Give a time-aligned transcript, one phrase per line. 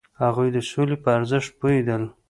[0.21, 2.03] هغوی د سولې په ارزښت پوهیدل.